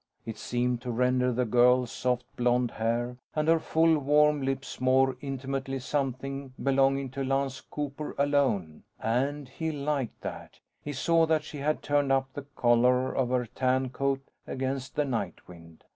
[0.25, 5.15] It seemed to render the girl's soft blond hair and her full warm lips more
[5.21, 10.59] intimately something belonging to Lance Cooper alone and he liked that.
[10.81, 15.05] He saw that she had turned up the collar of her tan coat against the
[15.05, 15.83] night wind.